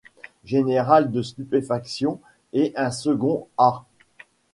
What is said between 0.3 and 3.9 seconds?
général de stupéfaction, et un second «ah!